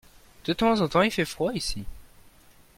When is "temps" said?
0.53-0.81, 0.89-1.03